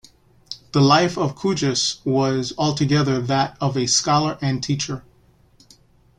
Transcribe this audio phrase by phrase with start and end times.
[0.71, 5.03] The life of Cujas was altogether that of a scholar and teacher.